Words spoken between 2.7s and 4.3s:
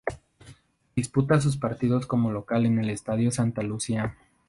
el Estadio Santa Lucía.